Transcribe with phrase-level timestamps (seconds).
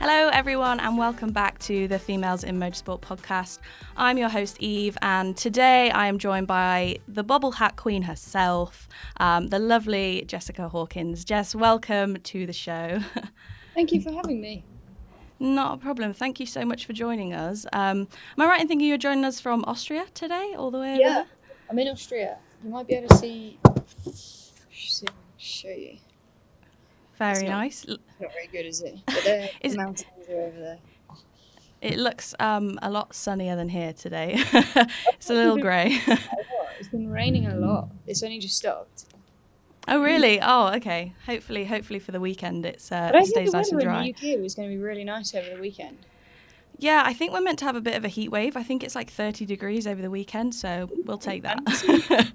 [0.00, 3.58] Hello, everyone, and welcome back to the Females in Motorsport podcast.
[3.98, 8.88] I'm your host, Eve, and today I am joined by the bobble hat queen herself,
[9.18, 11.24] um, the lovely Jessica Hawkins.
[11.24, 13.00] Jess, welcome to the show.
[13.74, 14.64] Thank you for having me.
[15.38, 16.14] Not a problem.
[16.14, 17.66] Thank you so much for joining us.
[17.74, 18.08] Um,
[18.38, 21.20] am I right in thinking you're joining us from Austria today, all the way Yeah,
[21.20, 21.28] over?
[21.68, 22.38] I'm in Austria.
[22.64, 23.58] You might be able to see.
[24.72, 25.06] see
[25.36, 25.98] show you.
[27.20, 27.86] Very not- nice.
[27.86, 28.98] Not very good, is it?
[29.06, 30.78] But the Is- mountains are over there.
[31.80, 34.34] It looks um, a lot sunnier than here today.
[34.52, 35.98] it's a little grey.
[36.78, 37.88] It's been raining a lot.
[38.06, 39.06] It's only just stopped.
[39.88, 40.40] oh, really?
[40.42, 41.14] Oh, okay.
[41.24, 44.04] Hopefully, hopefully for the weekend, it's uh, it stays nice and dry.
[44.04, 45.96] in the UK was going to be really nice over the weekend.
[46.76, 48.58] Yeah, I think we're meant to have a bit of a heat wave.
[48.58, 52.30] I think it's like 30 degrees over the weekend, so we'll take that.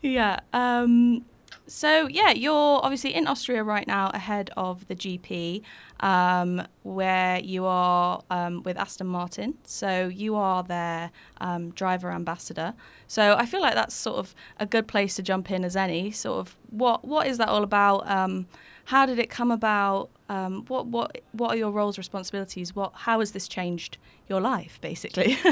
[0.00, 0.38] yeah.
[0.52, 1.24] Um,
[1.68, 5.62] so, yeah, you're obviously in Austria right now ahead of the GP,
[6.00, 9.54] um, where you are um, with Aston Martin.
[9.64, 11.10] So, you are their
[11.40, 12.74] um, driver ambassador.
[13.06, 16.10] So, I feel like that's sort of a good place to jump in as any.
[16.10, 18.08] Sort of what what is that all about?
[18.10, 18.46] Um,
[18.86, 20.10] how did it come about?
[20.28, 22.74] Um, what what what are your roles, responsibilities?
[22.74, 25.38] What how has this changed your life, basically?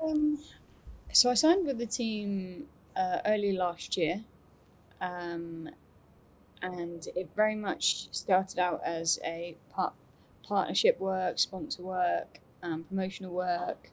[0.00, 0.38] Um,
[1.12, 2.66] so I signed with the team
[2.96, 4.22] uh, early last year,
[5.02, 5.68] um,
[6.62, 9.94] and it very much started out as a part-
[10.46, 13.90] partnership work, sponsor work, um, promotional work,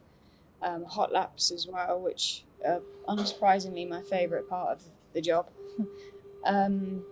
[0.62, 5.48] um, hot laps as well, which are unsurprisingly my favourite part of the job.
[6.44, 7.02] um,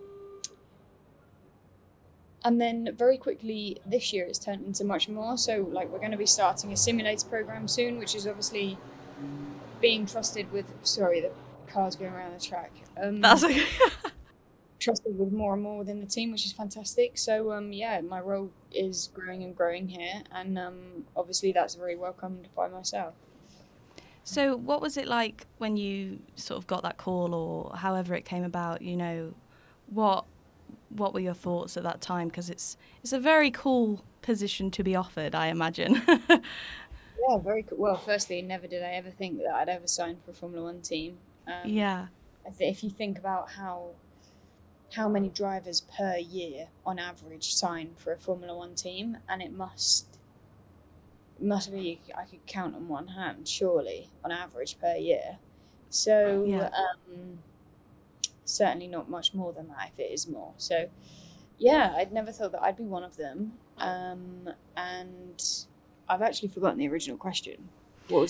[2.45, 5.37] and then very quickly this year it's turned into much more.
[5.37, 8.77] So like we're going to be starting a simulator program soon, which is obviously
[9.81, 10.71] being trusted with.
[10.83, 11.31] Sorry, the
[11.69, 12.71] car's going around the track.
[13.01, 13.65] Um, That's okay.
[14.79, 17.17] trusted with more and more within the team, which is fantastic.
[17.17, 21.95] So um, yeah, my role is growing and growing here, and um, obviously that's very
[21.95, 23.13] welcomed by myself.
[24.23, 28.25] so, what was it like when you sort of got that call, or however it
[28.25, 28.81] came about?
[28.81, 29.33] You know,
[29.87, 30.25] what
[30.89, 32.29] what were your thoughts at that time?
[32.29, 36.01] Because it's it's a very cool position to be offered, I imagine.
[37.27, 37.77] Yeah, very cool.
[37.77, 40.81] Well, firstly, never did I ever think that I'd ever sign for a Formula One
[40.81, 41.17] team.
[41.49, 42.07] Um, yeah.
[42.59, 43.91] If you think about how
[44.93, 49.51] how many drivers per year on average sign for a Formula One team, and it
[49.53, 50.17] must
[51.39, 55.37] it must be I could count on one hand, surely, on average per year.
[55.89, 56.69] So Yeah.
[56.69, 57.39] um,
[58.45, 60.53] certainly not much more than that if it is more.
[60.57, 60.89] So
[61.57, 63.53] yeah, I'd never thought that I'd be one of them.
[63.77, 65.41] Um, and
[66.07, 67.69] I've actually forgotten the original question.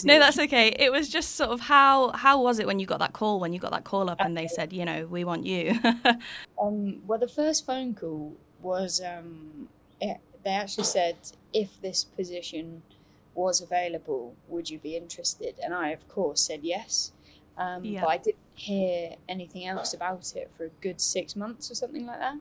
[0.04, 0.76] No, that's okay.
[0.78, 3.40] It was just sort of how how was it when you got that call?
[3.40, 5.80] When you got that call up and they said, you know, we want you.
[6.62, 9.70] Um, well, the first phone call was um,
[10.02, 11.16] it, they actually said
[11.54, 12.84] if this position
[13.34, 15.56] was available, would you be interested?
[15.64, 17.14] And I, of course, said yes.
[17.58, 18.02] Um, Yeah.
[18.02, 22.06] But I didn't hear anything else about it for a good six months or something
[22.06, 22.36] like that.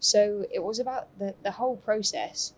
[0.00, 2.52] So it was about the, the whole process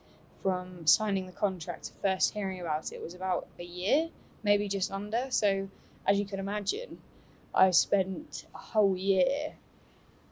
[0.46, 4.10] from signing the contract to first hearing about it was about a year,
[4.44, 5.26] maybe just under.
[5.28, 5.68] So
[6.06, 6.98] as you can imagine,
[7.52, 9.54] I spent a whole year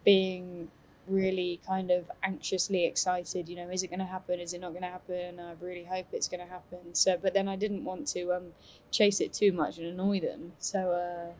[0.05, 0.69] being
[1.09, 4.71] really kind of anxiously excited you know is it going to happen is it not
[4.71, 7.85] going to happen i really hope it's going to happen so but then i didn't
[7.85, 8.47] want to um
[8.91, 11.31] chase it too much and annoy them so uh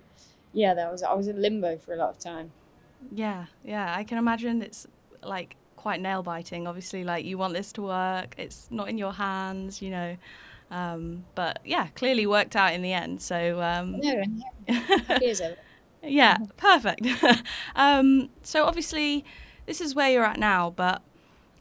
[0.53, 2.53] yeah that was i was in limbo for a lot of time
[3.13, 3.95] yeah, yeah.
[3.95, 4.87] I can imagine it's
[5.23, 6.67] like quite nail biting.
[6.67, 8.35] Obviously, like you want this to work.
[8.39, 10.17] It's not in your hands, you know.
[10.71, 13.21] Um, but yeah, clearly worked out in the end.
[13.21, 14.25] So um, yeah,
[16.03, 17.07] Yeah, perfect.
[17.77, 19.27] um, so obviously,
[19.67, 21.03] this is where you're at now, but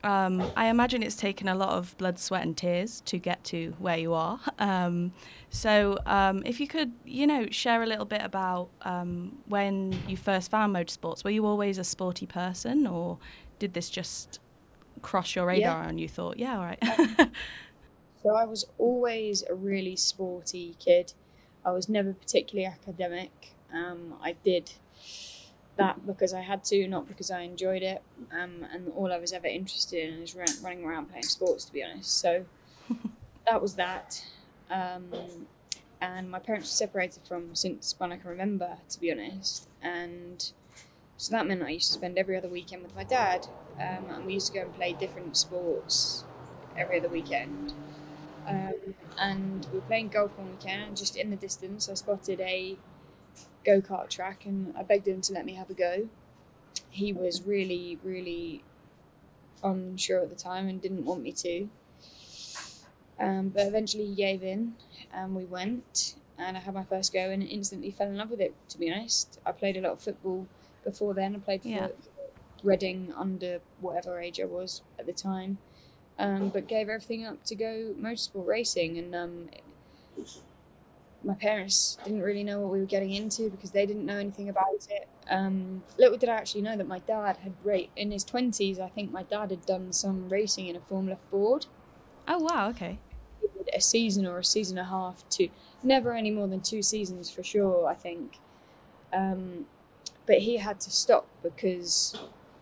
[0.06, 3.76] um, I imagine it's taken a lot of blood, sweat, and tears to get to
[3.78, 4.40] where you are.
[4.60, 5.12] Um,
[5.50, 10.16] so um, if you could, you know, share a little bit about um, when you
[10.16, 11.24] first found motorsports.
[11.24, 13.20] Were you always a sporty person, or
[13.60, 14.40] did this just
[15.02, 15.68] cross your Yeah.
[15.70, 17.30] radar and you thought, yeah, all right?
[18.24, 21.12] So I was always a really sporty kid.
[21.66, 23.52] I was never particularly academic.
[23.74, 24.72] Um, I did
[25.76, 28.02] that because I had to, not because I enjoyed it.
[28.32, 31.74] Um, and all I was ever interested in is run, running around playing sports, to
[31.74, 32.18] be honest.
[32.18, 32.46] So
[33.46, 34.24] that was that.
[34.72, 35.12] Um,
[36.00, 39.68] and my parents were separated from since when I can remember, to be honest.
[39.82, 40.50] And
[41.24, 43.48] so that meant I used to spend every other weekend with my dad.
[43.80, 46.26] Um, and we used to go and play different sports
[46.76, 47.74] every other weekend.
[48.46, 52.42] Um, and we were playing golf one weekend, and just in the distance, I spotted
[52.42, 52.78] a
[53.66, 56.10] go kart track, and I begged him to let me have a go.
[56.90, 58.66] He was really, really
[59.64, 61.70] unsure at the time and didn't want me to.
[63.18, 64.74] Um, but eventually he gave in
[65.14, 68.42] and we went and I had my first go and instantly fell in love with
[68.42, 69.40] it, to be honest.
[69.46, 70.48] I played a lot of football
[70.84, 71.36] before then.
[71.36, 71.88] I played for Yeah.
[72.64, 75.58] Reading under whatever age I was at the time,
[76.18, 78.98] um, but gave everything up to go motorsport racing.
[78.98, 79.50] And um,
[81.26, 84.48] my parents didn't really know what we were getting into because they didn't know anything
[84.48, 85.08] about it.
[85.30, 88.80] Um, little did I actually know that my dad had ra- in his twenties.
[88.80, 91.66] I think my dad had done some racing in a Formula Ford.
[92.28, 93.00] Oh wow, okay.
[93.74, 95.50] A season or a season and a half, two,
[95.82, 97.88] never any more than two seasons for sure.
[97.88, 98.40] I think,
[99.12, 99.66] um,
[100.26, 102.16] but he had to stop because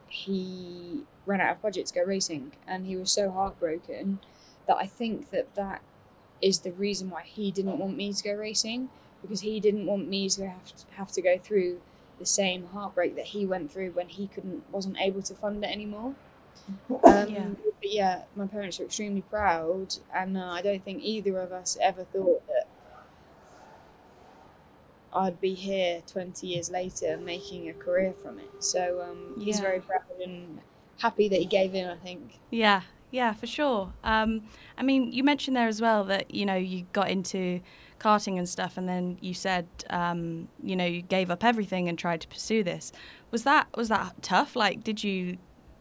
[0.07, 4.19] he ran out of budget to go racing, and he was so heartbroken
[4.67, 5.81] that I think that that
[6.41, 8.89] is the reason why he didn't want me to go racing
[9.21, 11.79] because he didn't want me to have to, have to go through
[12.19, 15.71] the same heartbreak that he went through when he couldn't wasn't able to fund it
[15.71, 16.15] anymore.
[17.03, 17.47] Um, Yeah.
[17.79, 21.77] But yeah, my parents are extremely proud, and uh, I don't think either of us
[21.81, 22.67] ever thought that
[25.13, 28.63] I'd be here 20 years later making a career from it.
[28.63, 29.61] So um, he's Yeah.
[29.61, 30.59] very proud and
[30.99, 32.39] happy that he gave in, I think.
[32.49, 32.81] Yeah,
[33.11, 33.93] yeah, for sure.
[34.03, 34.43] Um,
[34.77, 37.61] I mean, you mentioned there as well that you know you got into
[37.99, 41.97] karting and stuff, and then you said um, you know you gave up everything and
[41.97, 42.91] tried to pursue this.
[43.31, 44.55] Was that was that tough?
[44.55, 45.37] Like, did you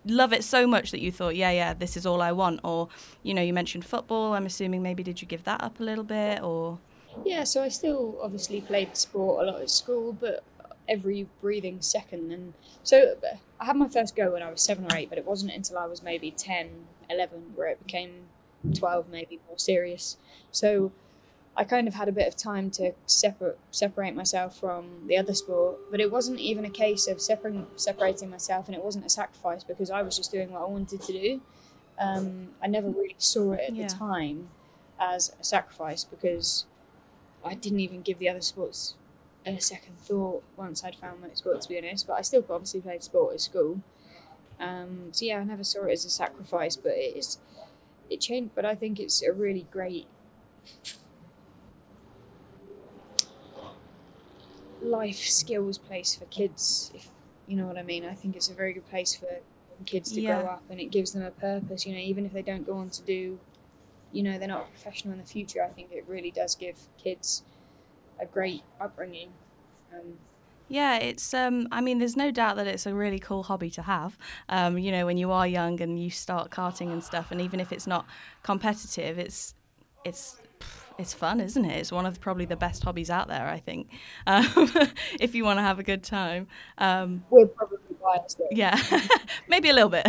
[0.07, 2.61] love it so much that you thought, yeah, yeah, this is all I want?
[2.65, 2.89] Or
[3.23, 4.33] you know, you mentioned football.
[4.35, 6.79] I'm assuming maybe did you give that up a little bit, or
[7.25, 10.43] Yeah, so I still obviously played sport a lot at school, but
[10.89, 12.33] every breathing second.
[12.33, 13.17] And so
[13.61, 15.79] I had my first go when I was seven or eight, but it wasn't until
[15.79, 16.69] I was maybe 10,
[17.09, 18.11] 11 where it became
[18.75, 20.17] 12, maybe more serious.
[20.51, 20.93] So
[21.57, 25.35] I kind of had a bit of time to separate separate myself from the other
[25.35, 29.11] sport, but it wasn't even a case of separ- separating myself, and it wasn't a
[29.11, 31.41] sacrifice because I was just doing what I wanted to do.
[31.99, 33.89] Um, I never really saw it at Yeah.
[33.89, 34.49] the time
[34.99, 36.65] as a sacrifice because
[37.45, 38.97] I didn't even give the other sports
[39.47, 42.07] a second thought once I'd found motorsport, to be honest.
[42.07, 43.83] But I still obviously played sport at school.
[44.59, 47.39] Um, so yeah, I never saw it as a sacrifice, but it is
[48.11, 48.55] it changed.
[48.55, 50.09] But I think it's a really great
[54.81, 56.91] life skills place for kids.
[56.95, 57.09] If
[57.47, 59.41] you know what I mean, I think it's a very good place for
[59.87, 60.23] kids to Yeah.
[60.23, 61.87] grow up, and it gives them a purpose.
[61.87, 63.41] You know, even if they don't go on to do
[64.13, 65.63] you know they're not a professional in the future.
[65.63, 67.43] I think it really does give kids
[68.21, 69.31] a great upbringing.
[69.93, 70.15] Um,
[70.69, 71.35] Yeah, it's.
[71.35, 74.17] Um, I mean, there's no doubt that it's a really cool hobby to have.
[74.49, 77.61] Um, you know, when you are young and you start karting and stuff, and even
[77.61, 78.07] if it's not
[78.43, 79.55] competitive, it's
[80.05, 80.41] it's
[80.99, 81.79] it's fun, isn't it?
[81.79, 83.89] It's one of probably the best hobbies out there, I think.
[84.27, 84.45] Um,
[85.19, 86.47] if you want to have a good time.
[86.79, 87.90] Um, we're probably
[88.51, 88.81] yeah,
[89.49, 90.07] maybe a little bit.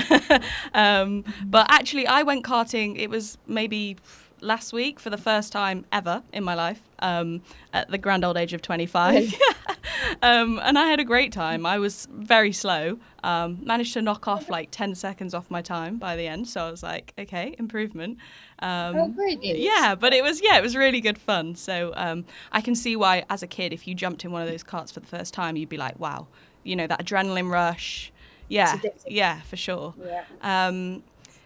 [0.74, 3.00] um, but actually, I went karting.
[3.00, 3.98] It was maybe
[4.42, 7.42] last week for the first time ever in my life um,
[7.74, 9.34] at the grand old age of 25.
[10.22, 11.66] um, and I had a great time.
[11.66, 15.98] I was very slow, um, managed to knock off like 10 seconds off my time
[15.98, 16.48] by the end.
[16.48, 18.18] So I was like, okay, improvement.
[18.60, 21.56] Um, Oh, great yeah, but it was yeah, it was really good fun.
[21.56, 24.48] So um, I can see why, as a kid, if you jumped in one of
[24.48, 26.28] those karts for the first time, you'd be like, wow,
[26.64, 28.12] you know that adrenaline rush.
[28.48, 29.94] Yeah, yeah, for sure.
[30.04, 30.24] Yeah.
[30.42, 31.04] Um,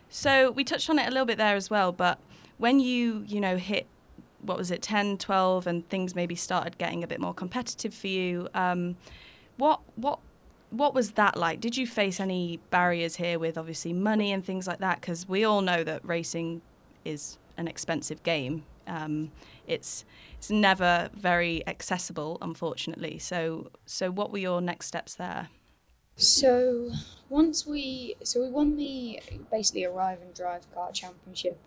[0.09, 2.19] so we touched on it a little bit there as well, but
[2.57, 3.85] when you you know hit
[4.41, 8.07] what was it 10 12 and things maybe started getting a bit more competitive for
[8.07, 8.95] you um,
[9.57, 10.19] what what
[10.69, 14.67] what was that like did you face any barriers here with obviously money and things
[14.67, 16.61] like that because we all know that racing
[17.03, 19.31] is an expensive game um,
[19.67, 20.05] it's
[20.37, 25.49] it's never very accessible unfortunately so so what were your next steps there
[26.17, 26.91] So
[27.27, 29.19] once we so we won the
[29.51, 31.57] basically arrive and drive kart championship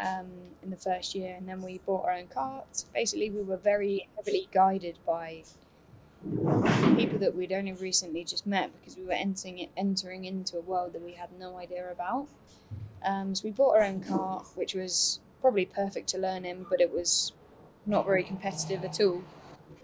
[0.00, 0.26] um,
[0.62, 2.86] in the first year, and then we bought our own karts.
[2.92, 5.44] Basically, we were very heavily guided by
[6.96, 10.94] people that we'd only recently just met because we were entering entering into a world
[10.94, 12.26] that we had no idea about.
[13.04, 16.80] Um, so we bought our own kart, which was probably perfect to learn in, but
[16.80, 17.32] it was
[17.84, 19.22] not very competitive at all.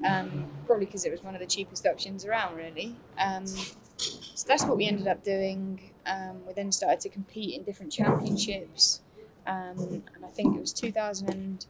[0.09, 2.95] Um, probably because it was one of the cheapest options around, really.
[3.19, 5.91] Um, so that's what we ended up doing.
[6.07, 9.01] Um, we then started to compete in different championships.
[9.47, 11.67] Um, and I think it was 2000, and,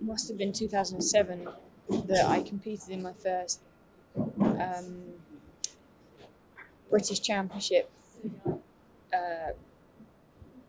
[0.00, 1.48] must have been 2007
[2.06, 3.60] that I competed in my first
[4.16, 5.02] um,
[6.90, 7.90] British Championship
[9.12, 9.52] uh,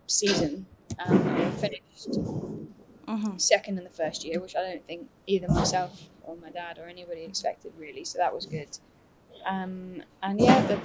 [0.08, 0.66] season.
[1.06, 2.10] Um, and finished
[3.10, 3.38] mm-hmm.
[3.38, 6.88] second in the first year, which I don't think either myself or my dad or
[6.88, 8.04] anybody expected really.
[8.04, 8.78] So that was good.
[9.46, 10.78] Um, and yeah, the,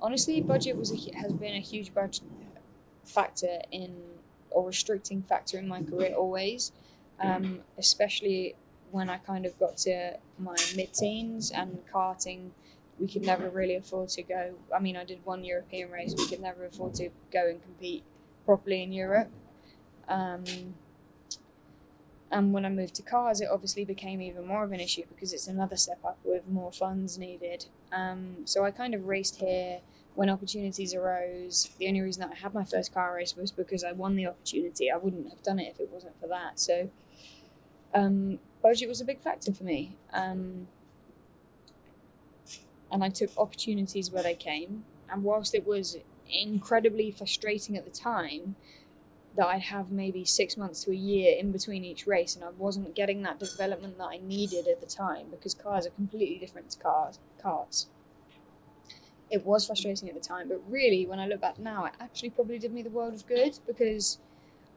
[0.00, 2.24] honestly, budget was a, has been a huge budget
[3.04, 3.96] factor in
[4.50, 6.72] or restricting factor in my career always,
[7.20, 8.54] um, especially
[8.90, 12.50] when I kind of got to my mid teens and karting.
[12.98, 14.54] We could never really afford to go.
[14.74, 16.14] I mean, I did one European race.
[16.16, 18.04] We could never afford to go and compete
[18.46, 19.28] properly in Europe.
[20.08, 20.44] Um,
[22.30, 25.32] and when I moved to cars, it obviously became even more of an issue because
[25.32, 27.66] it's another step up with more funds needed.
[27.92, 29.80] Um, so I kind of raced here
[30.16, 31.70] when opportunities arose.
[31.78, 34.26] The only reason that I had my first car race was because I won the
[34.26, 34.90] opportunity.
[34.90, 36.58] I wouldn't have done it if it wasn't for that.
[36.58, 36.90] So
[37.94, 39.96] um, budget was a big factor for me.
[40.12, 40.66] Um,
[42.90, 44.84] and I took opportunities where they came.
[45.10, 45.96] And whilst it was
[46.28, 48.56] incredibly frustrating at the time,
[49.36, 52.50] that I'd have maybe six months to a year in between each race, and I
[52.50, 56.70] wasn't getting that development that I needed at the time because cars are completely different
[56.70, 57.18] to cars.
[57.40, 57.86] Cars.
[59.30, 62.30] It was frustrating at the time, but really, when I look back now, it actually
[62.30, 64.18] probably did me the world of good because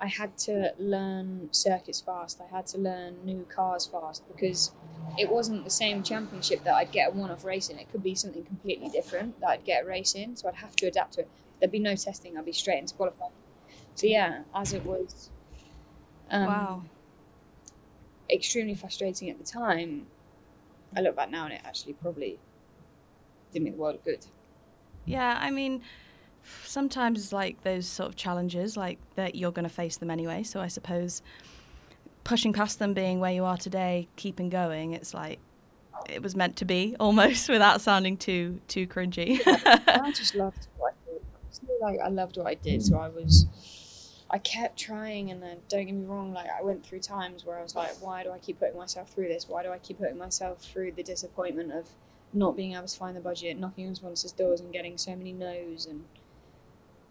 [0.02, 2.42] I had to learn circuits fast.
[2.42, 4.72] I had to learn new cars fast because
[5.18, 7.78] it wasn't the same championship that I'd get a one-off race in.
[7.78, 10.76] It could be something completely different that I'd get a race in, so I'd have
[10.78, 11.30] to adapt to it.
[11.60, 12.38] There'd be no testing.
[12.38, 13.32] I'd be straight into qualifying
[14.00, 15.30] so yeah, as it was.
[16.32, 16.84] Um, wow.
[18.30, 20.08] Extremely frustrating at the time.
[20.96, 22.40] I look back now and it actually probably
[23.52, 24.26] did me the world of good.
[25.04, 25.82] Yeah, I mean,
[26.64, 30.44] sometimes like those sort of challenges, like that you're going to face them anyway.
[30.44, 31.22] So I suppose
[32.24, 35.40] pushing past them, being where you are today, keeping going, it's like
[36.08, 39.42] it was meant to be almost without sounding too too cringy.
[39.46, 41.82] I just loved what I did.
[41.82, 43.46] Like I loved what I did, so I was
[44.32, 47.58] I kept trying, and then don't get me wrong, like I went through times where
[47.58, 49.50] I was like, why do I keep putting myself through this?
[49.50, 51.90] Why do I keep putting myself through the disappointment of
[52.32, 55.34] not being able to find the budget, knocking on sponsors' doors, and getting so many
[55.34, 55.88] no's?
[55.88, 56.06] And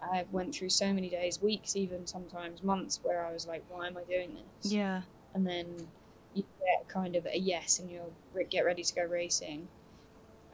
[0.01, 3.89] I went through so many days, weeks, even sometimes months, where I was like, why
[3.89, 4.73] am I doing this?
[4.73, 5.03] Yeah.
[5.35, 5.89] And then
[6.35, 8.13] you get kind of a yes, and you'll
[8.49, 9.67] get ready to go racing,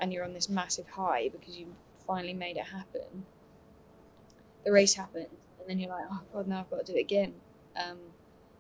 [0.00, 1.75] and you're on this massive high because you
[2.06, 3.26] finally made it happen.
[4.64, 5.26] The race happened
[5.64, 7.33] and then you're like, oh god, now I've got to do it again.
[7.75, 7.99] Um,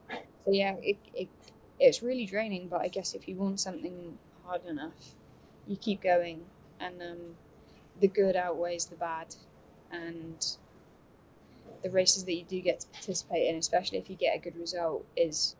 [0.08, 1.28] so yeah, it, it
[1.78, 2.68] it's really draining.
[2.68, 5.14] But I guess if you want something hard enough,
[5.66, 6.40] you keep going,
[6.80, 7.18] and um,
[8.00, 9.36] the good outweighs the bad,
[9.90, 10.56] and
[11.82, 14.56] the races that you do get to participate in, especially if you get a good
[14.56, 15.56] result, is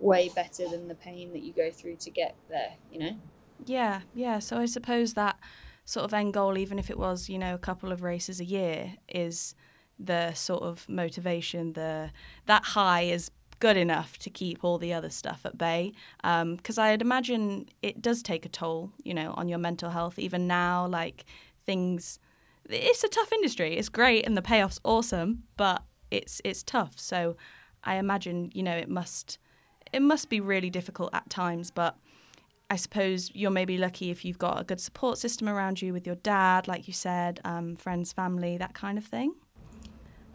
[0.00, 2.74] way better than the pain that you go through to get there.
[2.92, 3.16] You know.
[3.64, 4.38] Yeah, yeah.
[4.38, 5.38] So I suppose that
[5.86, 8.44] sort of end goal, even if it was, you know, a couple of races a
[8.44, 9.54] year, is
[9.98, 12.10] the sort of motivation, the
[12.46, 15.92] that high is good enough to keep all the other stuff at bay.
[16.22, 20.18] Because um, I'd imagine it does take a toll, you know, on your mental health.
[20.18, 21.24] Even now, like
[21.64, 22.18] things,
[22.68, 23.76] it's a tough industry.
[23.76, 26.98] It's great and the payoff's awesome, but it's it's tough.
[26.98, 27.36] So
[27.84, 29.38] I imagine, you know, it must
[29.92, 31.96] it must be really difficult at times, but.
[32.70, 36.06] I suppose you're maybe lucky if you've got a good support system around you with
[36.06, 39.34] your dad, like you said, um, friends, family, that kind of thing.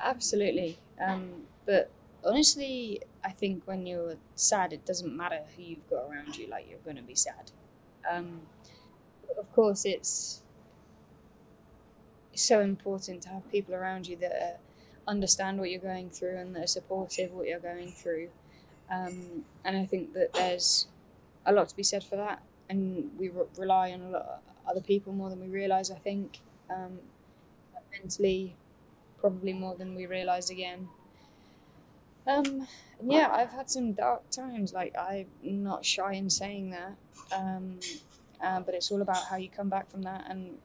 [0.01, 0.77] Absolutely.
[0.99, 1.29] Um,
[1.65, 1.89] but
[2.23, 6.67] honestly, I think when you're sad, it doesn't matter who you've got around you, like,
[6.69, 7.51] you're going to be sad.
[8.09, 8.41] Um,
[9.37, 10.41] of course, it's,
[12.39, 16.55] so important to have people around you that uh, understand what you're going through and
[16.55, 18.29] that are supportive of what you're going through.
[18.89, 20.87] Um, and I think that there's
[21.45, 22.41] a lot to be said for that.
[22.69, 24.39] And we re- rely on a lot of
[24.69, 26.39] other people more than we realize, I think.
[26.69, 26.99] Um,
[27.91, 28.55] mentally,
[29.21, 30.89] probably more than we realize again.
[32.27, 32.67] Um,
[33.03, 34.73] yeah, I've had some dark times.
[34.73, 36.95] Like I'm not shy in saying that.
[37.35, 37.79] Um,
[38.41, 40.25] uh, but it's all about how you come back from that.
[40.29, 40.57] And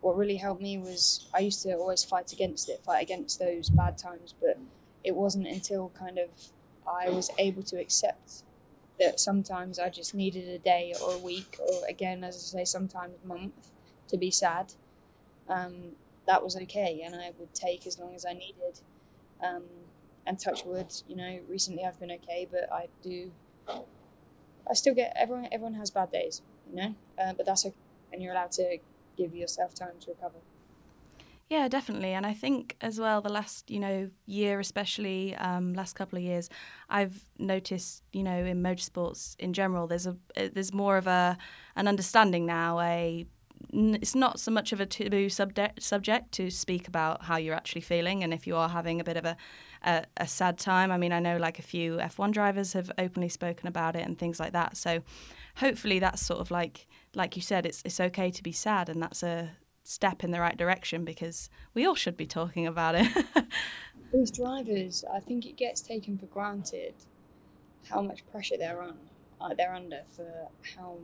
[0.00, 3.70] what really helped me was I used to always fight against it, fight against those
[3.70, 4.34] bad times.
[4.40, 4.58] But
[5.02, 6.28] it wasn't until kind of
[6.86, 8.42] I was able to accept
[8.98, 12.64] that sometimes I just needed a day or a week, or again, as I say,
[12.64, 13.70] sometimes a month
[14.08, 14.72] to be sad.
[15.48, 15.92] Um,
[16.26, 18.80] that was okay, and I would take as long as I needed.
[19.42, 19.64] Um,
[20.26, 23.30] and touch wood, you know, recently I've been okay, but I do.
[23.68, 25.48] I still get everyone.
[25.52, 27.74] Everyone has bad days, you know, uh, but that's okay,
[28.12, 28.78] and you're allowed to
[29.16, 30.38] give yourself time to recover.
[31.50, 32.12] Yeah, definitely.
[32.12, 36.24] And I think as well, the last, you know, year, especially um, last couple of
[36.24, 36.48] years,
[36.88, 41.36] I've noticed, you know, in motorsports in general, there's a there's more of a
[41.76, 43.26] an understanding now, a
[43.72, 47.80] it's not so much of a taboo subject subject to speak about how you're actually
[47.80, 49.36] feeling and if you are having a bit of a,
[49.84, 50.90] a, a sad time.
[50.90, 54.18] I mean, I know like a few F1 drivers have openly spoken about it and
[54.18, 54.76] things like that.
[54.76, 55.02] So
[55.56, 59.02] hopefully that's sort of like like you said, it's it's okay to be sad and
[59.02, 59.50] that's a
[59.84, 63.26] step in the right direction because we all should be talking about it.
[64.12, 66.94] these drivers, I think it gets taken for granted
[67.88, 68.96] how much pressure they're on,
[69.40, 70.96] uh, they're under for how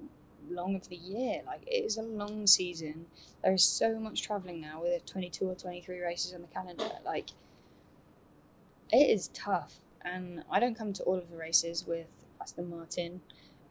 [0.49, 1.42] long of the year.
[1.47, 3.06] Like it is a long season.
[3.42, 6.90] There is so much traveling now with 22 or 23 races on the calendar.
[7.04, 7.30] Like
[8.92, 12.09] it is tough, and I don't come to all of the races with
[12.40, 13.20] Aston Martin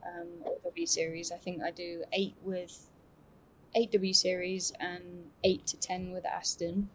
[0.06, 0.28] um,
[0.64, 1.32] W Series.
[1.32, 2.90] I think I do eight with
[3.76, 6.90] eight W Series and eight to ten with Aston.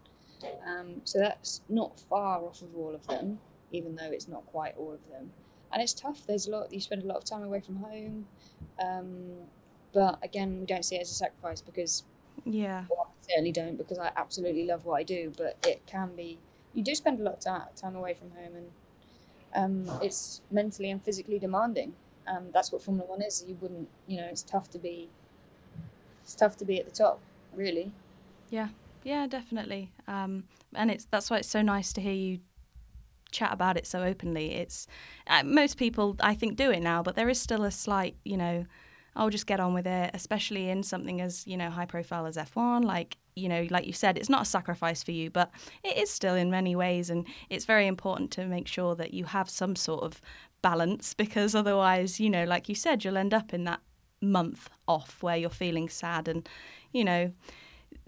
[0.67, 3.39] Um, so that's not far off of all of them,
[3.71, 5.31] even though it's not quite all of them.
[5.71, 6.25] And it's tough.
[6.27, 6.73] There's a lot.
[6.73, 8.27] You spend a lot of time away from home.
[8.79, 9.31] Um,
[9.95, 12.03] but again, we don't see it as a sacrifice because
[12.43, 15.31] yeah, well, I certainly don't because I absolutely love what I do.
[15.35, 16.37] But it can be.
[16.73, 21.01] You do spend a lot of time away from home, and um, it's mentally and
[21.01, 21.93] physically demanding.
[22.27, 23.45] Um, that's what Formula One is.
[23.47, 25.07] You wouldn't, you know, it's tough to be.
[26.23, 27.21] It's tough to be at the top,
[27.55, 27.93] really.
[28.49, 28.69] Yeah,
[29.03, 29.93] yeah, definitely.
[30.09, 32.39] Um, and it's that's why it's so nice to hear you
[33.31, 34.55] chat about it so openly.
[34.55, 34.87] It's
[35.27, 38.35] uh, most people I think do it now, but there is still a slight, you
[38.35, 38.65] know,
[39.15, 42.35] I'll just get on with it, especially in something as, you know, high profile as
[42.35, 42.83] F1.
[42.83, 45.51] Like, you know, like you said, it's not a sacrifice for you, but
[45.83, 47.09] it is still in many ways.
[47.09, 50.21] And it's very important to make sure that you have some sort of
[50.61, 53.81] balance because otherwise, you know, like you said, you'll end up in that
[54.21, 56.47] month off where you're feeling sad and,
[56.91, 57.31] you know,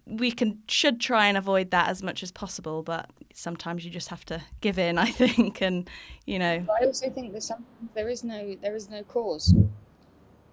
[0.10, 4.08] we can should try and avoid that as much as possible, but sometimes you just
[4.08, 5.90] have to give in, I think, and
[6.26, 6.66] you know.
[6.82, 7.34] I also think
[7.94, 9.54] there is no there is no cause.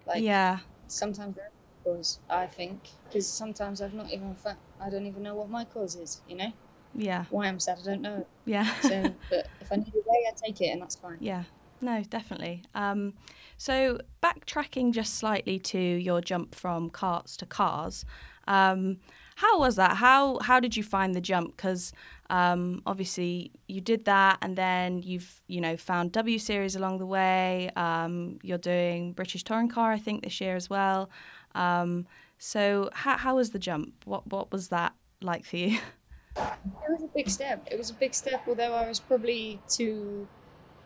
[0.06, 0.58] Like, yeah.
[0.86, 5.22] Sometimes there is cause, I think, because sometimes I've not even fa- I don't even
[5.22, 6.20] know what my cause is.
[6.28, 6.52] You know.
[6.94, 7.24] Yeah.
[7.30, 8.26] Why I'm sad, I don't know.
[8.44, 8.72] Yeah.
[8.80, 11.18] so, but if I need a way, I take it, and that's fine.
[11.20, 11.44] Yeah.
[11.80, 12.62] No, definitely.
[12.74, 13.14] Um,
[13.58, 18.04] so backtracking just slightly to your jump from karts to cars.
[18.48, 18.98] Um,
[19.36, 19.96] how was that?
[19.96, 21.56] How how did you find the jump?
[21.56, 21.92] Because
[22.30, 27.06] um, obviously you did that, and then you've you know found W Series along the
[27.06, 27.70] way.
[27.76, 31.10] Um, you're doing British Touring Car, I think, this year as well.
[31.54, 32.06] Um,
[32.38, 33.94] so how how was the jump?
[34.04, 35.78] What what was that like for you?
[36.36, 37.64] It was a big step.
[37.70, 40.26] It was a big step, although I was probably too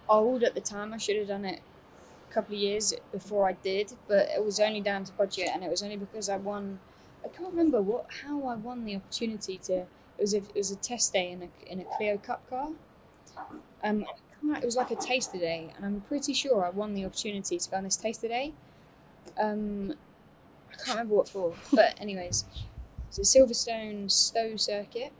[0.06, 0.92] old at the time.
[0.92, 1.62] I should have done it
[2.28, 5.64] a couple of years before I did, but it was only down to budget, and
[5.64, 6.80] it was only because I won
[7.24, 9.86] I can't remember what how I won the opportunity to.
[10.18, 12.70] It was a, it was a test day in a in a Clio Cup car.
[13.84, 14.04] Um,
[14.56, 17.70] it was like a taster day, and I'm pretty sure I won the opportunity to
[17.70, 18.52] go on this taster day.
[19.40, 19.94] Um,
[20.70, 22.44] I can't remember what for, but anyways,
[23.08, 25.12] it's a Silverstone Stowe circuit,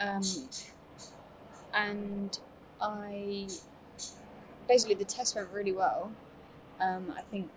[0.00, 0.22] um,
[1.74, 2.38] and
[2.80, 3.48] I
[4.68, 6.10] basically the test went really well.
[6.80, 7.50] Um, I think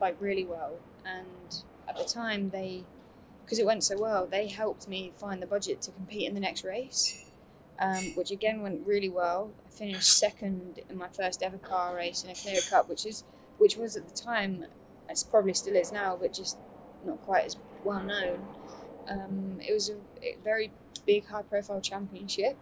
[0.00, 2.84] like really well, and at the time they
[3.48, 6.40] because it went so well, they helped me find the budget to compete in the
[6.40, 7.24] next race,
[7.78, 9.50] um, which again went really well.
[9.66, 13.24] I finished second in my first ever car race in a Clio Cup, which is
[13.56, 14.66] which was at the time,
[15.08, 16.58] it's probably still is now, but just
[17.06, 18.46] not quite as well known.
[19.08, 20.70] Um, it was a, a, very
[21.06, 22.58] big, high-profile championship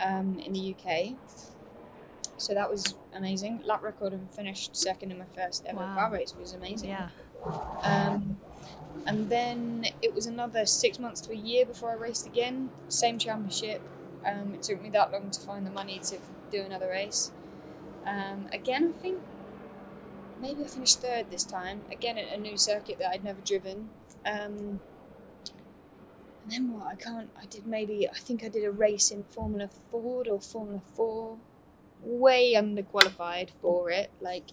[0.00, 1.14] um, in the UK.
[2.38, 3.62] So that was amazing.
[3.64, 5.94] Lap record and finished second in my first ever wow.
[5.94, 6.88] car race was amazing.
[6.90, 7.08] Yeah.
[7.82, 8.36] Um,
[9.06, 12.70] and then it was another six months to a year before I raced again.
[12.88, 13.80] Same championship.
[14.26, 16.18] Um, it took me that long to find the money to
[16.50, 17.32] do another race.
[18.06, 19.18] Um, again, I think
[20.40, 21.82] maybe I finished third this time.
[21.90, 23.90] Again, at a new circuit that I'd never driven.
[24.26, 24.80] Um,
[26.42, 26.86] and then what?
[26.86, 27.30] I can't.
[27.40, 28.08] I did maybe.
[28.08, 31.38] I think I did a race in Formula Ford or Formula Four.
[32.02, 34.10] Way underqualified for it.
[34.20, 34.44] Like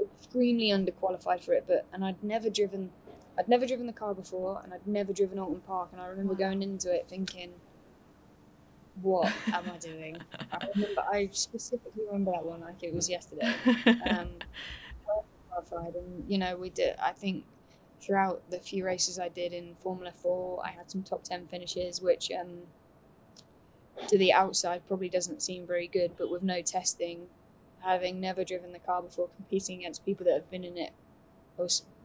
[0.00, 1.64] extremely underqualified for it.
[1.66, 2.90] But and I'd never driven
[3.38, 6.32] I'd never driven the car before, and I'd never driven Oulton Park, and I remember
[6.32, 6.38] wow.
[6.38, 7.52] going into it thinking,
[9.02, 10.16] "What am I doing?"
[10.52, 13.52] I remember, I specifically remember that one like it was yesterday.
[14.08, 14.28] Um,
[15.50, 16.96] terrified, and you know, we did.
[17.02, 17.44] I think
[18.00, 22.00] throughout the few races I did in Formula Four, I had some top ten finishes,
[22.00, 22.60] which um,
[24.08, 27.26] to the outside probably doesn't seem very good, but with no testing,
[27.80, 30.92] having never driven the car before, competing against people that have been in it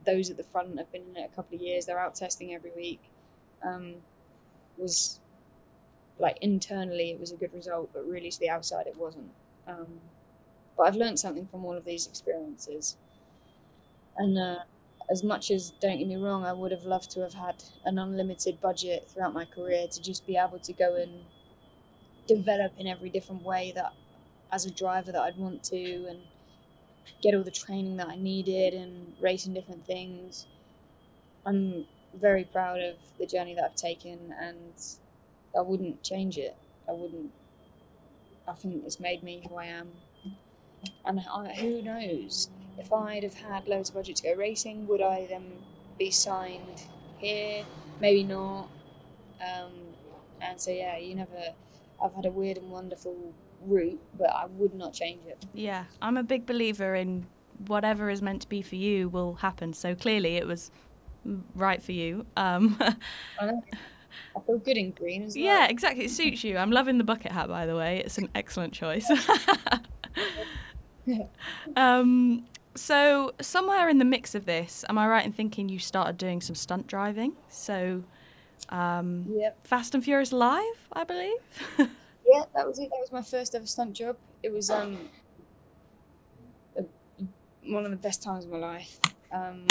[0.04, 1.86] those at the front have been in it a couple of years.
[1.86, 3.00] They're out testing every week.
[3.62, 3.96] Um,
[4.76, 5.20] was
[6.18, 9.30] like internally it was a good result, but really to the outside it wasn't.
[9.66, 10.00] Um,
[10.76, 12.96] but I've learned something from all of these experiences,
[14.16, 14.60] and uh,
[15.10, 17.98] as much as don't get me wrong, I would have loved to have had an
[17.98, 21.24] unlimited budget throughout my career to just be able to go and
[22.26, 23.92] develop in every different way that
[24.50, 26.20] as a driver that I'd want to and
[27.22, 30.46] get all the training that I needed and racing different things.
[31.46, 34.72] I'm very proud of the journey that I've taken, and
[35.56, 36.56] I wouldn't change it.
[36.88, 37.32] I wouldn't.
[38.46, 39.92] I think it's made me who I am.
[41.04, 42.48] And I, who knows?
[42.78, 45.52] If I'd have had loads of budget to go racing, would I then
[45.98, 46.82] be signed
[47.18, 47.64] here?
[48.00, 48.68] Maybe not.
[49.40, 49.72] Um,
[50.40, 51.54] and so yeah, you never.
[52.02, 53.32] I've had a weird and wonderful
[53.66, 55.44] route, but I would not change it.
[55.54, 57.26] Yeah, I'm a big believer in
[57.66, 59.72] whatever is meant to be for you will happen.
[59.72, 60.70] So clearly, it was
[61.54, 62.26] right for you.
[62.36, 62.78] Um,
[63.40, 65.44] I feel good in green as well.
[65.44, 66.04] yeah, exactly.
[66.04, 66.58] It suits you.
[66.58, 68.02] I'm loving the bucket hat, by the way.
[68.04, 69.10] It's an excellent choice.
[71.76, 72.44] um,
[72.74, 76.40] so somewhere in the mix of this, am I right in thinking you started doing
[76.40, 77.34] some stunt driving?
[77.48, 78.02] So,
[78.70, 79.66] um, Yep.
[79.66, 81.38] Fast and Furious Live, I believe.
[82.32, 82.88] Yeah, that was it.
[82.90, 84.16] That was my first ever stunt job.
[84.42, 85.10] It was um
[86.76, 86.84] a,
[87.66, 88.98] one of the best times of my life.
[89.30, 89.66] Um,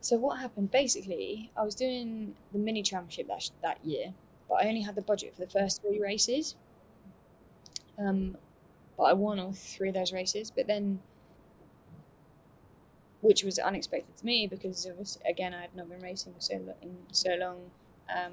[0.00, 0.72] so what happened?
[0.72, 4.14] Basically, I was doing the mini championship that that year,
[4.48, 6.56] but I only had the budget for the first three races.
[7.96, 8.36] Um,
[8.96, 10.50] but I won all three of those races.
[10.50, 11.00] But then,
[13.20, 16.40] which was unexpected to me because it was again I had not been racing for
[16.40, 17.70] so in so long.
[18.12, 18.32] Um,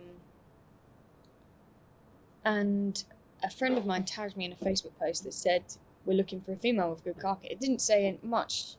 [2.45, 3.03] and
[3.43, 5.63] a friend of mine tagged me in a Facebook post that said
[6.05, 7.37] we're looking for a female with good car.
[7.43, 8.75] It didn't say much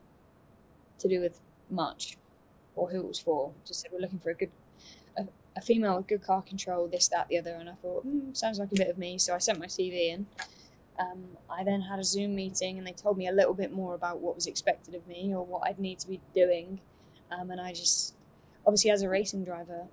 [0.98, 2.16] to do with much
[2.76, 3.52] or who it was for.
[3.62, 4.50] It just said we're looking for a good
[5.18, 5.26] a,
[5.56, 7.54] a female with good car control, this, that, the other.
[7.54, 9.18] And I thought, mm, sounds like a bit of me.
[9.18, 10.26] So I sent my CV in.
[10.98, 13.94] Um, I then had a Zoom meeting and they told me a little bit more
[13.94, 16.80] about what was expected of me or what I'd need to be doing.
[17.30, 18.14] Um, and I just,
[18.66, 19.86] obviously, as a racing driver,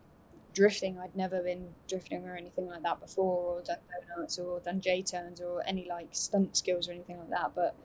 [0.54, 3.78] drifting, I'd never been drifting or anything like that before, or done
[4.16, 7.52] donuts or done J turns or any like stunt skills or anything like that.
[7.56, 7.76] But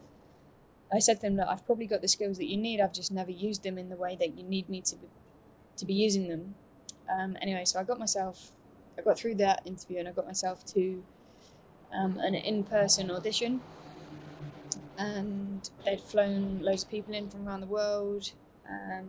[0.92, 2.80] I said to them that I've probably got the skills that you need.
[2.80, 5.08] I've just never used them in the way that you need me to be,
[5.76, 6.54] to be using them.
[7.10, 8.52] Um, anyway, so I got myself,
[8.98, 11.02] I got through that interview and I got myself to
[11.92, 13.60] um, an in-person audition.
[14.96, 18.32] And they'd flown loads of people in from around the world
[18.68, 19.08] um,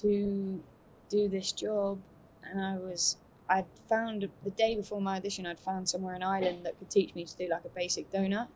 [0.00, 0.62] to
[1.10, 1.98] do this job.
[2.42, 3.18] And I was,
[3.48, 7.14] I'd found the day before my audition, I'd found somewhere in Ireland that could teach
[7.14, 8.48] me to do like a basic donut.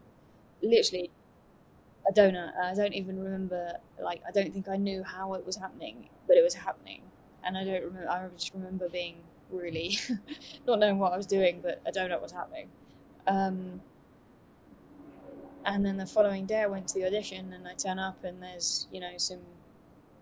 [0.62, 1.10] Literally,
[2.08, 2.56] a donut.
[2.56, 6.36] I don't even remember, like, I don't think I knew how it was happening, but
[6.36, 7.02] it was happening.
[7.42, 9.16] And I don't remember, I just remember being
[9.50, 9.98] really
[10.66, 12.68] not knowing what I was doing, but a donut was happening.
[13.26, 13.80] Um,
[15.66, 18.42] and then the following day, I went to the audition and I turn up, and
[18.42, 19.40] there's, you know, some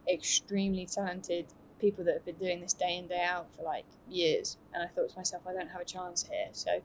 [0.09, 1.47] extremely talented
[1.83, 4.57] people that have been doing this day in, day out for like years.
[4.73, 6.49] And I thought to myself, I don't have a chance here.
[6.53, 6.81] So,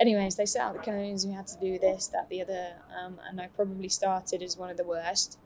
[0.00, 2.72] anyways, they set out the cones, we had to do this, that, the other.
[2.98, 5.38] Um, and I probably started as one of the worst.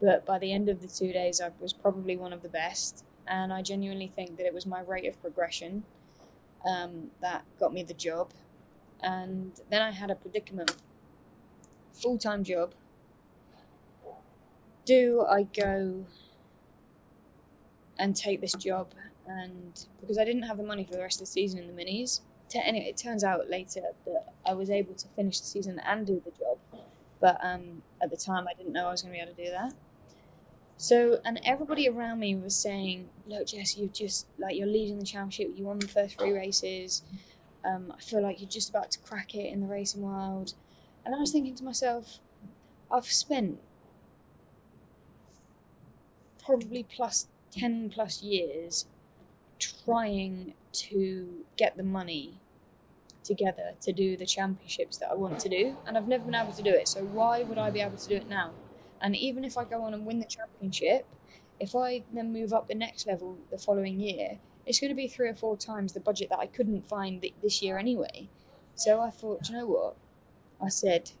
[0.00, 3.04] But by the end of the two days, I was probably one of the best.
[3.28, 5.84] And I genuinely think that it was my rate of progression
[6.66, 8.32] um, that got me the job.
[9.00, 10.74] And then I had a predicament
[11.92, 12.72] full time job.
[14.84, 16.06] Do I go
[18.02, 18.92] and take this job?
[19.26, 21.72] And because I didn't have the money for the rest of the season in the
[21.72, 22.20] minis,
[22.54, 26.32] it turns out later that I was able to finish the season and do the
[26.32, 26.58] job.
[27.20, 29.44] But um, at the time, I didn't know I was going to be able to
[29.44, 29.72] do that.
[30.76, 35.04] So, and everybody around me was saying, "Look, Jess, you've just like you're leading the
[35.04, 35.52] championship.
[35.56, 37.02] You won the first three races.
[37.64, 40.54] Um, I feel like you're just about to crack it in the racing world."
[41.04, 42.18] And I was thinking to myself,
[42.90, 43.60] I've spent
[46.44, 48.86] probably plus ten plus years
[49.58, 52.40] trying to get the money
[53.22, 56.52] together to do the championships that I want to do, and I've never been able
[56.52, 56.88] to do it.
[56.88, 58.52] So why would I be able to do it now?
[59.00, 61.06] And even if I go on and win the championship,
[61.60, 65.08] if I then move up the next level the following year, it's going to be
[65.08, 68.28] three or four times the budget that I couldn't find th- this year anyway.
[68.74, 69.96] So I thought, you know what?
[70.60, 71.12] I said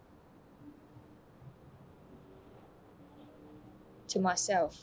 [4.08, 4.82] to myself,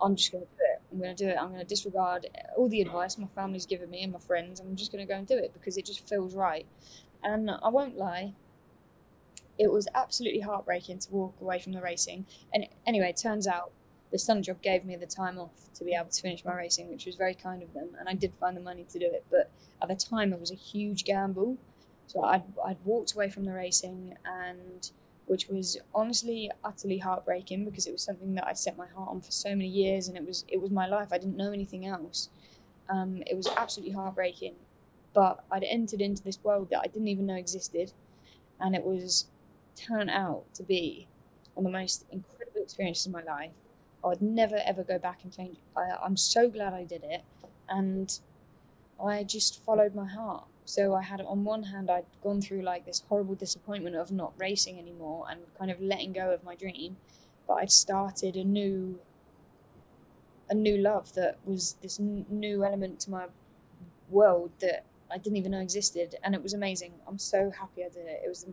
[0.00, 0.53] I'm just going to.
[0.94, 1.36] I'm going to do it.
[1.38, 4.60] I'm going to disregard all the advice my family's given me and my friends.
[4.60, 6.66] I'm just going to go and do it because it just feels right.
[7.24, 8.34] And I won't lie,
[9.58, 12.26] it was absolutely heartbreaking to walk away from the racing.
[12.52, 13.72] And anyway, it turns out
[14.12, 16.88] the stunt job gave me the time off to be able to finish my racing,
[16.88, 17.88] which was very kind of them.
[17.98, 19.24] And I did find the money to do it.
[19.30, 19.50] But
[19.82, 21.58] at the time, it was a huge gamble.
[22.06, 24.90] So I'd, I'd walked away from the racing, and
[25.26, 29.20] which was honestly utterly heartbreaking because it was something that I'd set my heart on
[29.20, 31.08] for so many years, and it was it was my life.
[31.12, 32.28] I didn't know anything else.
[32.88, 34.54] Um, it was absolutely heartbreaking,
[35.14, 37.92] but I'd entered into this world that I didn't even know existed,
[38.60, 39.26] and it was
[39.76, 41.08] turned out to be
[41.54, 43.52] one of the most incredible experiences of my life.
[44.04, 45.56] I would never ever go back and change.
[45.76, 47.22] I, I'm so glad I did it,
[47.68, 48.18] and
[49.02, 50.44] I just followed my heart.
[50.64, 54.32] So I had on one hand I'd gone through like this horrible disappointment of not
[54.38, 56.96] racing anymore and kind of letting go of my dream,
[57.46, 58.98] but I'd started a new
[60.48, 63.26] a new love that was this n- new element to my
[64.10, 66.92] world that I didn't even know existed, and it was amazing.
[67.06, 68.22] I'm so happy I did it.
[68.24, 68.44] It was,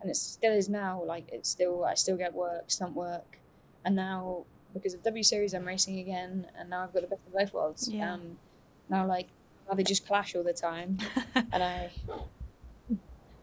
[0.00, 1.02] and it still is now.
[1.04, 3.38] Like it's still, I still get work, stunt work,
[3.84, 7.26] and now because of W Series, I'm racing again, and now I've got the best
[7.26, 7.88] of both worlds.
[7.88, 8.14] Yeah.
[8.14, 8.38] Um,
[8.88, 9.28] now like
[9.70, 10.98] now they just clash all the time,
[11.52, 11.90] and I.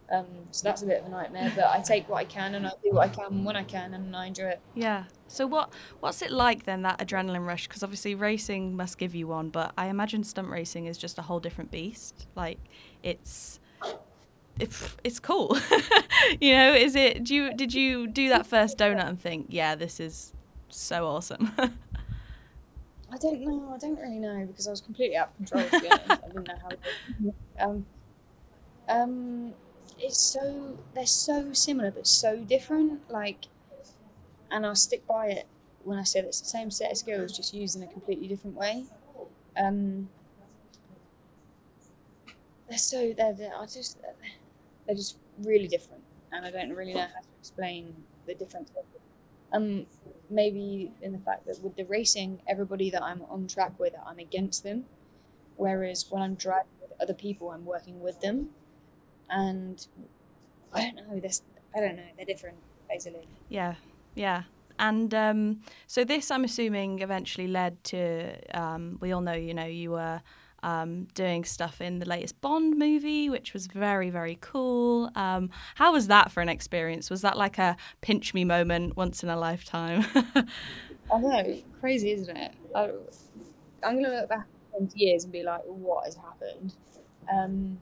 [0.09, 2.65] Um, so that's a bit of a nightmare, but I take what I can and
[2.65, 4.61] I do what I can when I can, and I enjoy it.
[4.73, 5.03] Yeah.
[5.27, 7.67] So what what's it like then that adrenaline rush?
[7.67, 11.21] Because obviously racing must give you one, but I imagine stunt racing is just a
[11.21, 12.27] whole different beast.
[12.35, 12.59] Like
[13.03, 13.59] it's
[14.59, 15.57] it's it's cool.
[16.39, 17.25] you know, is it?
[17.25, 20.33] Do you did you do that first donut and think, yeah, this is
[20.69, 21.51] so awesome?
[23.17, 23.73] I don't know.
[23.73, 25.63] I don't really know because I was completely out of control.
[25.63, 26.69] To be honest, I didn't know how.
[27.59, 27.87] Um,
[28.87, 29.53] um,
[29.97, 33.09] it's so they're so similar but so different.
[33.09, 33.45] Like,
[34.51, 35.47] and I'll stick by it
[35.83, 38.55] when I said it's the same set of skills, just used in a completely different
[38.55, 38.85] way.
[39.57, 40.09] Um,
[42.69, 43.97] they're so they're, they're I just
[44.85, 47.95] they're just really different, and I don't really know how to explain
[48.27, 48.69] the difference.
[49.51, 49.87] Um,
[50.29, 54.19] maybe in the fact that with the racing, everybody that I'm on track with, I'm
[54.19, 54.85] against them,
[55.55, 58.49] whereas when I'm driving with other people, I'm working with them,
[59.29, 59.85] and
[60.73, 61.19] I don't know.
[61.19, 61.41] This
[61.75, 62.03] I don't know.
[62.15, 62.57] They're different,
[62.89, 63.27] basically.
[63.49, 63.75] yeah,
[64.15, 64.43] yeah.
[64.79, 68.37] And um, so this, I'm assuming, eventually led to.
[68.57, 70.21] Um, we all know, you know, you were
[70.63, 75.11] um, doing stuff in the latest Bond movie, which was very, very cool.
[75.15, 77.09] Um, how was that for an experience?
[77.09, 80.05] Was that like a pinch me moment once in a lifetime?
[81.13, 82.51] I know, crazy, isn't it?
[82.75, 82.91] I,
[83.83, 86.73] I'm gonna look back 20 years and be like, what has happened?
[87.31, 87.79] Um,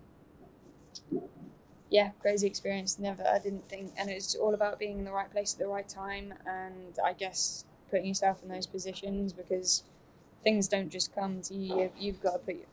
[1.90, 3.00] yeah, crazy experience.
[3.00, 5.68] Never, I didn't think, and it's all about being in the right place at the
[5.68, 9.84] right time, and I guess putting yourself in those positions because
[10.46, 11.92] things don't just come to you.
[12.00, 12.56] You've, got to put.
[12.56, 12.66] Your,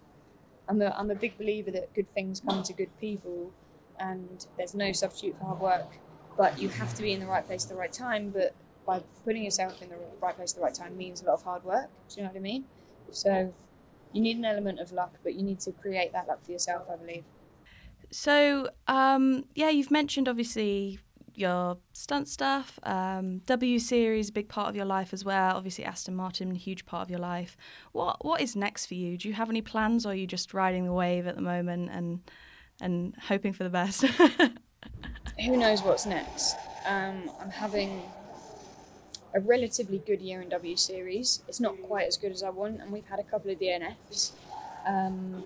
[0.69, 3.51] I'm a, I'm a big believer that good things come to good people,
[3.99, 5.99] and there's no substitute for hard work.
[6.37, 8.31] But you have to be in the right place at the right time.
[8.31, 8.55] But
[8.87, 11.43] by putting yourself in the right place at the right time means a lot of
[11.43, 11.91] hard work.
[12.09, 12.65] Do you know what I mean?
[13.11, 13.53] So
[14.13, 16.87] you need an element of luck, but you need to create that luck for yourself,
[16.93, 17.25] I believe.
[18.11, 21.01] So, um, yeah, you've mentioned obviously
[21.35, 25.57] your stunt stuff, um, W series, a big part of your life as well.
[25.57, 27.57] Obviously, Aston Martin, a huge part of your life.
[27.93, 29.17] What what is next for you?
[29.17, 31.91] Do you have any plans, or are you just riding the wave at the moment
[31.93, 32.21] and
[32.81, 34.05] and hoping for the best?
[35.45, 36.57] Who knows what's next?
[36.87, 38.03] Um, I'm having
[39.35, 41.43] a relatively good year in W Series.
[41.49, 44.33] It's not quite as good as I want, and we've had a couple of DNFs.
[44.87, 45.45] Um,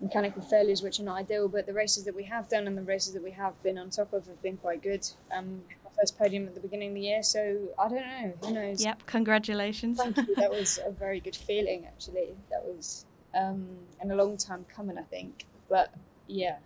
[0.00, 2.82] mechanical failures which are not ideal, but the races that we have done and the
[2.82, 5.06] races that we have been on top of have been quite good.
[5.34, 8.34] Um, our first podium at the beginning of the year, so I don't know.
[8.42, 8.84] Who knows?
[8.84, 9.98] yep, congratulations.
[9.98, 10.34] Thank you.
[10.36, 12.34] That was a very good feeling, actually.
[12.50, 13.66] That was um,
[14.00, 15.46] and a long time coming, I think.
[15.68, 15.94] But
[16.26, 16.56] yeah,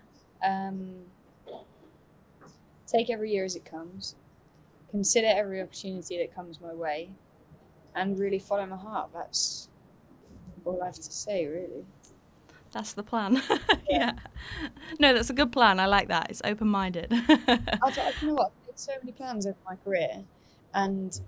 [0.46, 0.90] um,
[2.86, 4.16] take every year as it comes.
[4.90, 7.10] Consider every opportunity that comes my way,
[7.94, 9.10] and really follow my heart.
[9.14, 9.68] That's
[10.64, 11.84] all I have to say, really.
[12.72, 13.42] That's the plan.
[13.88, 14.12] yeah.
[14.98, 15.80] No, that's a good plan.
[15.80, 16.30] I like that.
[16.30, 17.08] It's open minded.
[17.12, 18.52] I, I, you know what?
[18.62, 20.24] I've made so many plans over my career,
[20.72, 21.18] and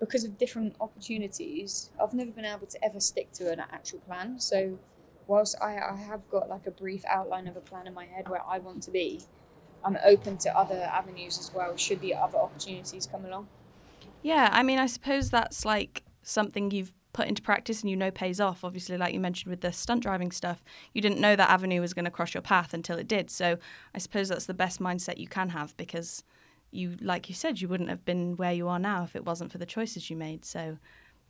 [0.00, 4.40] because of different opportunities, I've never been able to ever stick to an actual plan.
[4.40, 4.78] So,
[5.26, 8.28] whilst I, I have got like a brief outline of a plan in my head
[8.28, 9.20] where I want to be,
[9.84, 11.76] I'm open to other avenues as well.
[11.76, 13.48] Should the other opportunities come along?
[14.22, 18.10] Yeah, I mean, I suppose that's like something you've put into practice and you know
[18.10, 18.64] pays off.
[18.64, 21.94] Obviously, like you mentioned with the stunt driving stuff, you didn't know that avenue was
[21.94, 23.30] going to cross your path until it did.
[23.30, 23.58] So
[23.94, 26.22] I suppose that's the best mindset you can have because
[26.70, 29.50] you, like you said, you wouldn't have been where you are now if it wasn't
[29.50, 30.44] for the choices you made.
[30.44, 30.78] So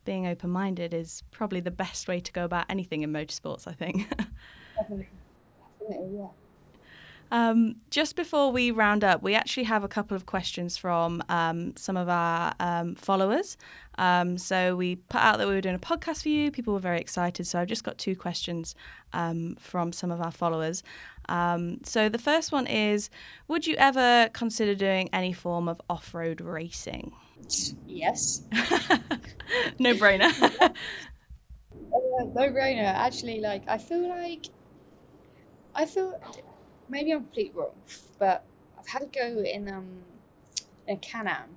[0.04, 3.72] being open minded is probably the best way to go about anything in motorsports, I
[3.72, 4.08] think.
[4.76, 5.08] Definitely.
[5.80, 6.26] Definitely, yeah.
[7.30, 11.76] Um, just before we round up, we actually have a couple of questions from um,
[11.76, 13.56] some of our um, followers.
[13.98, 16.50] Um, so we put out that we were doing a podcast for you.
[16.50, 17.46] People were very excited.
[17.46, 18.74] So I've just got two questions
[19.12, 20.82] um, from some of our followers.
[21.28, 23.10] Um, so the first one is
[23.46, 27.12] Would you ever consider doing any form of off road racing?
[27.86, 28.42] Yes.
[29.78, 30.74] no brainer.
[31.92, 32.84] Uh, no brainer.
[32.84, 34.46] Actually, like I feel like
[35.74, 36.20] I feel
[36.90, 37.74] maybe I'm completely wrong,
[38.18, 38.44] but
[38.78, 40.02] I've had a go in um
[40.86, 41.48] in a Can-Am.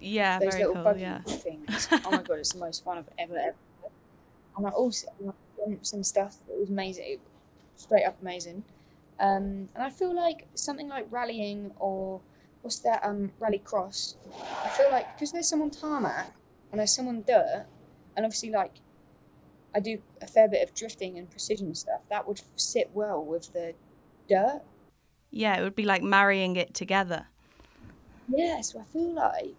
[0.00, 0.84] yeah, Those very little cool.
[0.84, 1.20] buggy Yeah.
[1.26, 1.88] things.
[2.04, 3.54] Oh my god, it's the most fun I've ever ever.
[3.82, 3.90] had.
[4.56, 5.06] And I also
[5.58, 6.36] bumps and stuff.
[6.48, 7.18] It was amazing.
[7.76, 8.64] Straight up amazing.
[9.20, 12.20] Um, and I feel like something like rallying or
[12.62, 14.16] what's that um, rally cross.
[14.64, 16.32] I feel like because there's some on tarmac
[16.70, 17.66] and there's some on dirt,
[18.16, 18.72] and obviously like
[19.74, 22.00] I do a fair bit of drifting and precision stuff.
[22.10, 23.74] That would sit well with the
[24.32, 24.62] dirt.
[25.30, 27.26] Yeah, it would be like marrying it together.
[28.28, 29.54] Yeah, so I feel like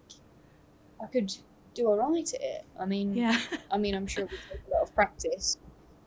[1.02, 1.32] I could
[1.74, 2.64] do all right at it.
[2.78, 3.38] I mean, Yeah.
[3.70, 5.58] I mean, I'm sure it would take a lot of practice,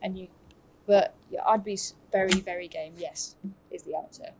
[0.02, 0.28] and you,
[0.86, 1.78] but yeah, I'd be
[2.12, 2.94] very, very game.
[2.96, 3.36] Yes,
[3.70, 4.30] is the answer.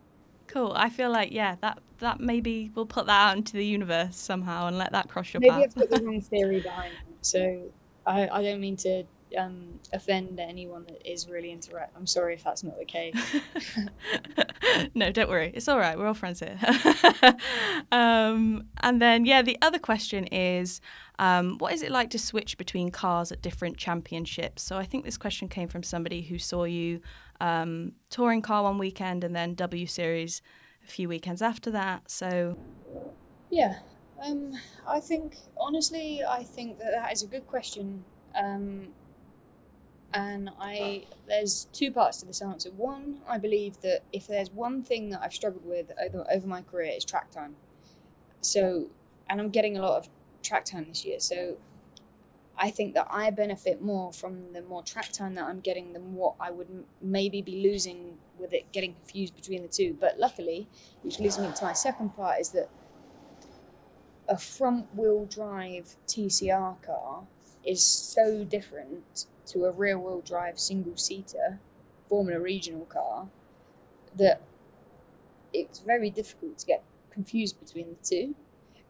[0.47, 0.73] Cool.
[0.75, 4.67] I feel like yeah, that that maybe we'll put that out into the universe somehow
[4.67, 5.75] and let that cross your Maybe path.
[5.77, 7.71] I've got the wrong theory behind it, so
[8.07, 9.05] I, I don't mean to
[9.37, 11.93] um, offend anyone that is really into rap.
[11.97, 13.15] I'm sorry if that's not the case.
[14.95, 15.51] no, don't worry.
[15.55, 15.99] It's all right.
[15.99, 16.59] We're all friends here.
[17.93, 20.81] um, and then, yeah, the other question is
[21.19, 24.63] um, what is it like to switch between cars at different championships?
[24.63, 27.01] So I think this question came from somebody who saw you
[27.41, 30.43] um, touring car one weekend and then W Series
[30.85, 32.11] a few weekends after that.
[32.11, 32.57] So,
[33.51, 33.79] Yeah,
[34.25, 34.53] um,
[34.87, 38.05] I think honestly, I think that that is a good question.
[38.35, 38.89] Um,
[40.15, 42.71] and I there's two parts to this answer.
[42.71, 46.63] One, I believe that if there's one thing that I've struggled with over, over my
[46.63, 47.57] career, it's track time.
[48.41, 48.87] So,
[49.29, 50.09] and I'm getting a lot of
[50.43, 51.21] track time this year.
[51.21, 51.59] So,
[52.57, 56.15] I think that I benefit more from the more track time that I'm getting than
[56.15, 59.97] what I would m- maybe be losing with it getting confused between the two.
[60.01, 60.69] But luckily,
[61.03, 62.71] which leads me to my second part, is that
[64.29, 67.25] a front wheel drive TCR car
[67.65, 71.59] is so different to a rear wheel drive single seater
[72.09, 73.29] Formula Regional car
[74.17, 74.41] that
[75.53, 78.35] it's very difficult to get confused between the two.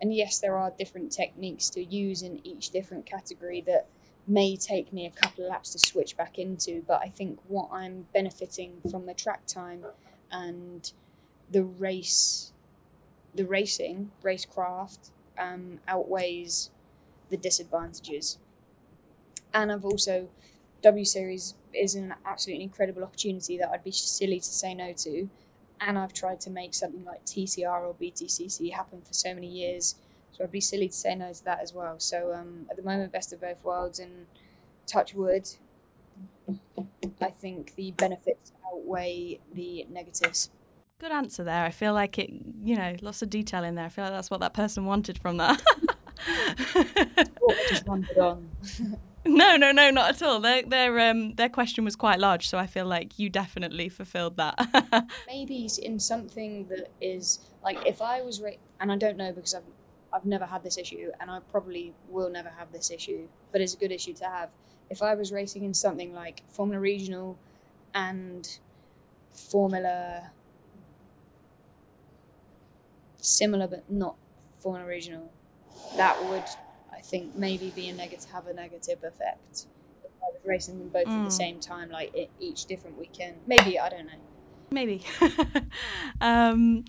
[0.00, 3.86] And yes, there are different techniques to use in each different category that
[4.26, 7.68] may take me a couple of laps to switch back into, but I think what
[7.72, 9.84] I'm benefiting from the track time
[10.30, 10.92] and
[11.50, 12.52] the race,
[13.34, 16.70] the racing, racecraft, um, outweighs
[17.30, 18.38] the disadvantages.
[19.54, 20.28] And I've also,
[20.82, 25.28] W Series is an absolutely incredible opportunity that I'd be silly to say no to.
[25.80, 29.94] And I've tried to make something like TCR or BTCC happen for so many years.
[30.32, 31.98] So I'd be silly to say no to that as well.
[31.98, 34.26] So um, at the moment, best of both worlds and
[34.86, 35.48] touch wood,
[37.20, 40.50] I think the benefits outweigh the negatives.
[40.98, 41.64] good answer there.
[41.64, 42.30] I feel like it,
[42.62, 43.84] you know, lots of detail in there.
[43.84, 45.62] I feel like that's what that person wanted from that.
[47.68, 48.48] Just wandered on.
[49.28, 50.40] No, no, no, not at all.
[50.40, 54.36] Their their um their question was quite large, so I feel like you definitely fulfilled
[54.38, 55.06] that.
[55.26, 59.54] maybe in something that is like if I was ra- and I don't know because
[59.54, 59.62] I've
[60.12, 63.74] I've never had this issue and I probably will never have this issue, but it's
[63.74, 64.48] a good issue to have.
[64.90, 67.38] If I was racing in something like Formula Regional
[67.94, 68.58] and
[69.30, 70.30] Formula
[73.18, 74.16] similar but not
[74.60, 75.30] Formula Regional,
[75.96, 76.44] that would
[76.98, 79.66] I think maybe be a negative have a negative effect.
[80.20, 81.24] I was racing them both at Mm.
[81.24, 83.36] the same time, like e- each different weekend.
[83.46, 84.12] Maybe I don't know.
[84.72, 85.04] Maybe.
[86.20, 86.84] um,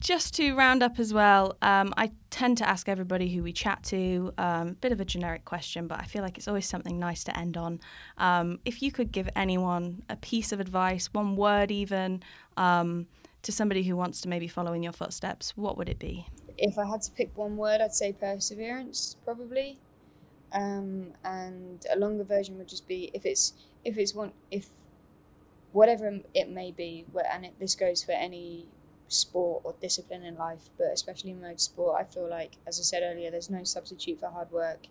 [0.00, 3.82] just to round up as well, um, I tend to ask everybody who we chat
[3.84, 6.98] to um, a bit of a generic question, but I feel like it's always something
[6.98, 7.80] nice to end on.
[8.18, 12.22] Um, if you could give anyone a piece of advice, one word even,
[12.56, 13.06] um,
[13.42, 16.26] to somebody who wants to maybe follow in your footsteps, what would it be?
[16.64, 19.78] If I had to pick one word, I'd say perseverance, probably.
[20.52, 24.70] Um, and a longer version would just be if it's if it's one if
[25.72, 28.68] whatever it may be, and it, this goes for any
[29.08, 33.02] sport or discipline in life, but especially in motorsport, I feel like, as I said
[33.02, 34.86] earlier, there's no substitute for hard work.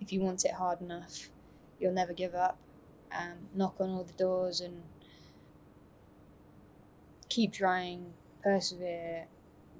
[0.00, 1.30] If you want it hard enough,
[1.80, 2.58] you'll never give up.
[3.12, 4.82] Um, knock on all the doors and
[7.28, 9.26] keep trying, persevere,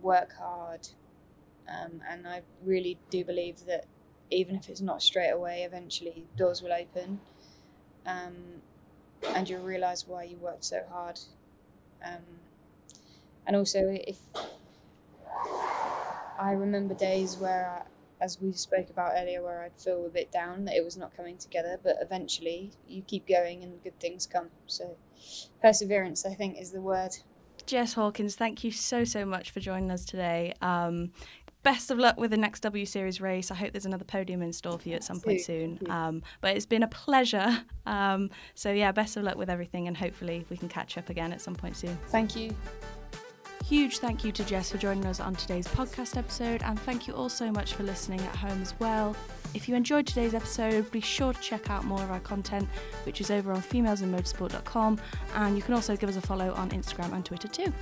[0.00, 0.88] work hard.
[1.68, 3.86] Um, and I really do believe that
[4.30, 7.20] even if it's not straight away, eventually doors will open.
[8.06, 8.34] Um,
[9.34, 11.20] and you'll realize why you worked so hard.
[12.04, 12.22] Um,
[13.46, 14.18] and also, if
[16.38, 20.32] I remember days where, I, as we spoke about earlier, where I'd feel a bit
[20.32, 24.26] down that it was not coming together, but eventually you keep going and good things
[24.26, 24.48] come.
[24.66, 24.96] So,
[25.60, 27.16] perseverance, I think, is the word.
[27.66, 30.52] Jess Hawkins, thank you so, so much for joining us today.
[30.60, 31.12] Um,
[31.62, 33.50] best of luck with the next W Series race.
[33.50, 35.78] I hope there's another podium in store for you at some point soon.
[35.88, 37.64] Um, but it's been a pleasure.
[37.84, 41.32] Um, so, yeah, best of luck with everything, and hopefully we can catch up again
[41.32, 41.98] at some point soon.
[42.08, 42.54] Thank you.
[43.64, 47.14] huge thank you to Jess for joining us on today's podcast episode, and thank you
[47.14, 49.16] all so much for listening at home as well.
[49.52, 52.68] If you enjoyed today's episode, be sure to check out more of our content,
[53.04, 55.00] which is over on femalesinmotorsport.com,
[55.34, 57.72] and you can also give us a follow on Instagram and Twitter too.